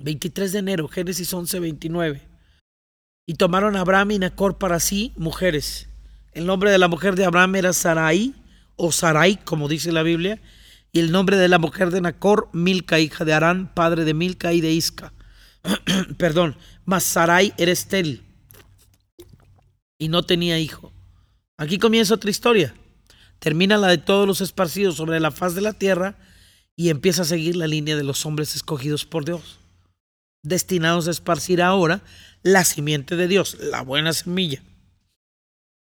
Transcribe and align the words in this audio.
23 0.00 0.52
de 0.52 0.58
enero, 0.58 0.88
Génesis 0.88 1.32
11, 1.32 1.60
29. 1.60 2.22
Y 3.26 3.34
tomaron 3.34 3.76
a 3.76 3.80
Abraham 3.80 4.12
y 4.12 4.18
Nacor 4.18 4.58
para 4.58 4.80
sí 4.80 5.12
mujeres. 5.16 5.88
El 6.32 6.46
nombre 6.46 6.70
de 6.70 6.78
la 6.78 6.88
mujer 6.88 7.16
de 7.16 7.24
Abraham 7.24 7.56
era 7.56 7.72
Sarai, 7.72 8.34
o 8.76 8.92
Sarai, 8.92 9.36
como 9.44 9.68
dice 9.68 9.92
la 9.92 10.02
Biblia, 10.02 10.40
y 10.92 11.00
el 11.00 11.12
nombre 11.12 11.36
de 11.36 11.48
la 11.48 11.58
mujer 11.58 11.90
de 11.90 12.00
Nacor, 12.00 12.48
Milca, 12.52 12.98
hija 12.98 13.24
de 13.24 13.32
Arán, 13.32 13.72
padre 13.74 14.04
de 14.04 14.14
Milca 14.14 14.52
y 14.52 14.60
de 14.60 14.72
Isca. 14.72 15.12
Perdón, 16.16 16.56
mas 16.84 17.04
Sarai 17.04 17.52
era 17.58 17.70
estéril 17.70 18.24
y 19.98 20.08
no 20.08 20.24
tenía 20.24 20.58
hijo. 20.58 20.92
Aquí 21.58 21.78
comienza 21.78 22.14
otra 22.14 22.30
historia. 22.30 22.74
Termina 23.38 23.76
la 23.76 23.88
de 23.88 23.98
todos 23.98 24.26
los 24.26 24.40
esparcidos 24.40 24.96
sobre 24.96 25.20
la 25.20 25.30
faz 25.30 25.54
de 25.54 25.60
la 25.60 25.74
tierra 25.74 26.16
y 26.74 26.88
empieza 26.88 27.22
a 27.22 27.26
seguir 27.26 27.56
la 27.56 27.66
línea 27.66 27.96
de 27.96 28.04
los 28.04 28.24
hombres 28.24 28.56
escogidos 28.56 29.04
por 29.04 29.24
Dios, 29.26 29.58
destinados 30.42 31.08
a 31.08 31.10
esparcir 31.10 31.62
ahora 31.62 32.02
la 32.42 32.64
simiente 32.64 33.16
de 33.16 33.28
Dios, 33.28 33.56
la 33.60 33.82
buena 33.82 34.12
semilla. 34.12 34.62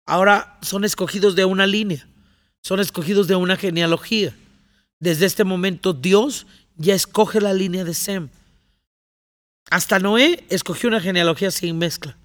Ahora 0.06 0.58
son 0.62 0.86
escogidos 0.86 1.36
de 1.36 1.46
una 1.46 1.68
línea, 1.68 2.08
son 2.62 2.80
escogidos 2.80 3.28
de 3.28 3.36
una 3.36 3.58
genealogía. 3.58 4.34
Desde 5.00 5.26
este 5.26 5.44
momento 5.44 5.94
Dios 5.94 6.48
ya 6.76 6.96
escoge 6.96 7.42
la 7.42 7.54
línea 7.54 7.84
de 7.84 7.94
Sem. 7.94 8.30
Hasta 9.70 10.00
Noé 10.00 10.46
escogió 10.50 10.90
una 10.90 11.02
genealogía 11.02 11.52
sin 11.52 11.78
mezcla. 11.78 12.18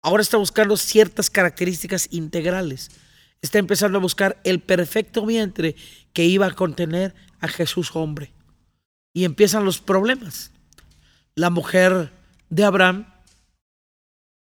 Ahora 0.00 0.22
está 0.22 0.36
buscando 0.36 0.76
ciertas 0.76 1.28
características 1.28 2.08
integrales. 2.12 2.90
Está 3.42 3.58
empezando 3.58 3.98
a 3.98 4.02
buscar 4.02 4.40
el 4.44 4.60
perfecto 4.60 5.26
vientre 5.26 5.76
que 6.12 6.24
iba 6.24 6.46
a 6.46 6.54
contener 6.54 7.14
a 7.40 7.48
Jesús 7.48 7.90
hombre. 7.94 8.32
Y 9.12 9.24
empiezan 9.24 9.64
los 9.64 9.80
problemas. 9.80 10.50
La 11.36 11.50
mujer 11.50 12.10
de 12.50 12.64
Abraham 12.64 13.06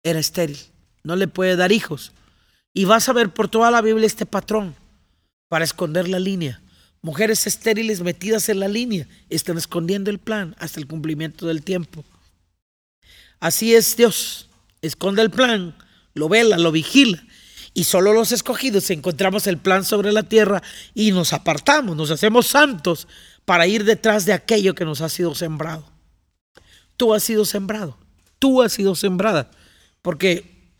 era 0.04 0.20
estéril, 0.20 0.60
no 1.04 1.16
le 1.16 1.28
puede 1.28 1.56
dar 1.56 1.72
hijos. 1.72 2.12
Y 2.74 2.86
vas 2.86 3.08
a 3.10 3.14
ver 3.14 3.34
por 3.34 3.48
toda 3.48 3.72
la 3.72 3.82
Biblia 3.82 4.06
este 4.06 4.26
patrón 4.26 4.76
para 5.48 5.66
esconder 5.66 6.08
la 6.08 6.20
línea. 6.20 6.62
Mujeres 7.02 7.46
estériles 7.48 8.02
metidas 8.02 8.50
en 8.50 8.60
la 8.60 8.68
línea 8.68 9.08
están 9.30 9.58
escondiendo 9.58 10.10
el 10.10 10.20
plan 10.20 10.56
hasta 10.60 10.80
el 10.80 10.88
cumplimiento 10.88 11.48
del 11.48 11.64
tiempo. 11.64 12.04
Así 13.40 13.76
es 13.76 13.98
Dios 13.98 14.50
esconde 14.84 15.22
el 15.22 15.32
plan, 15.32 15.76
lo 16.14 16.30
vela, 16.30 16.58
lo 16.58 16.72
vigila. 16.72 17.24
Y 17.74 17.86
solo 17.86 18.14
los 18.14 18.32
escogidos 18.32 18.90
encontramos 18.92 19.48
el 19.48 19.58
plan 19.58 19.84
sobre 19.84 20.12
la 20.12 20.24
tierra 20.24 20.62
y 20.94 21.12
nos 21.12 21.34
apartamos, 21.34 21.96
nos 21.96 22.12
hacemos 22.12 22.46
santos 22.46 23.08
para 23.46 23.66
ir 23.66 23.84
detrás 23.84 24.26
de 24.26 24.34
aquello 24.34 24.76
que 24.76 24.86
nos 24.86 25.02
ha 25.02 25.10
sido 25.10 25.34
sembrado. 25.34 25.93
Tú 26.98 27.14
has 27.14 27.24
sido 27.24 27.46
sembrado, 27.46 27.98
tú 28.40 28.62
has 28.62 28.74
sido 28.74 28.96
sembrada, 28.96 29.52
porque 30.02 30.72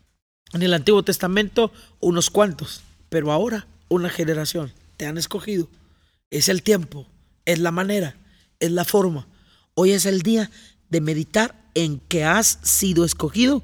en 0.52 0.62
el 0.62 0.74
Antiguo 0.74 1.02
Testamento 1.02 1.72
unos 2.00 2.30
cuantos, 2.30 2.82
pero 3.08 3.32
ahora 3.32 3.66
una 3.88 4.08
generación 4.08 4.72
te 4.96 5.06
han 5.06 5.18
escogido. 5.18 5.68
Es 6.30 6.48
el 6.48 6.62
tiempo, 6.62 7.06
es 7.44 7.58
la 7.58 7.70
manera, 7.70 8.16
es 8.60 8.70
la 8.70 8.84
forma. 8.84 9.26
Hoy 9.74 9.92
es 9.92 10.06
el 10.06 10.22
día 10.22 10.50
de 10.88 11.00
meditar 11.00 11.70
en 11.74 11.98
que 11.98 12.24
has 12.24 12.58
sido 12.62 13.04
escogido 13.04 13.62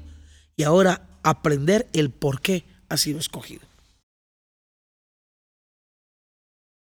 y 0.55 0.63
ahora 0.63 1.07
aprender 1.23 1.87
el 1.93 2.09
por 2.09 2.41
qué 2.41 2.65
ha 2.89 2.97
sido 2.97 3.19
escogido. 3.19 3.70